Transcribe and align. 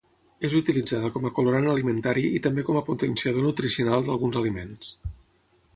És 0.47 0.53
utilitzada 0.59 1.11
com 1.17 1.27
a 1.27 1.31
colorant 1.39 1.67
alimentari 1.73 2.23
i 2.39 2.41
també 2.47 2.65
com 2.71 2.81
a 2.81 2.83
potenciador 2.89 3.47
nutricional 3.49 4.07
d'alguns 4.09 4.41
aliments. 4.45 4.91